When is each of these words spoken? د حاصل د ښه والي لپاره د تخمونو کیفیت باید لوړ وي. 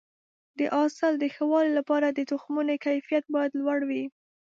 د 0.57 0.59
حاصل 0.75 1.13
د 1.19 1.23
ښه 1.33 1.43
والي 1.51 1.71
لپاره 1.79 2.07
د 2.09 2.19
تخمونو 2.31 2.73
کیفیت 2.85 3.23
باید 3.35 3.51
لوړ 3.61 3.79
وي. 3.89 4.05